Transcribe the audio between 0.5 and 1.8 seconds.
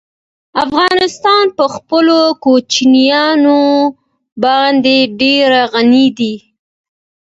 افغانستان په